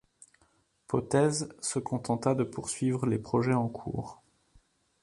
[0.87, 4.23] Potez se contenta de poursuivre les projets en cours.